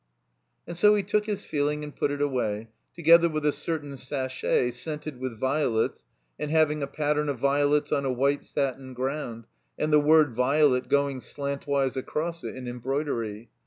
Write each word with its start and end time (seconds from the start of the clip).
And 0.65 0.75
so 0.75 0.95
he 0.95 1.03
took 1.03 1.27
his 1.27 1.43
feeling 1.45 1.83
and 1.83 1.95
put 1.95 2.09
it 2.09 2.23
away, 2.23 2.69
to 2.95 3.03
gether 3.03 3.29
with 3.29 3.45
a 3.45 3.51
certain 3.51 3.95
sachet, 3.95 4.71
scented 4.71 5.19
with 5.19 5.37
violets, 5.37 6.05
and 6.39 6.49
having 6.49 6.81
a 6.81 6.87
pattern 6.87 7.29
of 7.29 7.37
violets 7.37 7.91
on 7.91 8.03
a 8.03 8.11
white 8.11 8.43
satin 8.43 8.95
ground, 8.95 9.45
and 9.77 9.93
the 9.93 9.99
word 9.99 10.33
Violet 10.33 10.89
going 10.89 11.19
slantwise 11.19 11.95
across 11.95 12.43
it 12.43 12.55
in 12.55 12.67
embroidery. 12.67 13.51